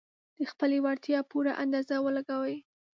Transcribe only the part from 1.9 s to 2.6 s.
ولګوي.